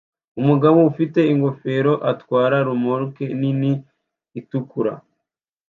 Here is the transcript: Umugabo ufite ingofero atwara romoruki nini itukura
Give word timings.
Umugabo 0.41 0.77
ufite 0.91 1.19
ingofero 1.33 1.93
atwara 2.11 2.55
romoruki 2.67 3.25
nini 3.39 3.71
itukura 4.39 4.93